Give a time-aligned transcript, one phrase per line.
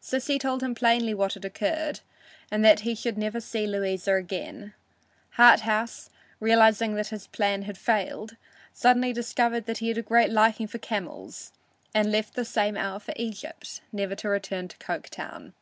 [0.00, 2.00] Sissy told him plainly what had occurred,
[2.50, 4.72] and that he should never see Louisa again.
[5.36, 6.08] Harthouse,
[6.40, 8.36] realizing that his plan had failed,
[8.72, 11.52] suddenly discovered that he had a great liking for camels,
[11.94, 15.52] and left the same hour for Egypt, never to return to Coketown.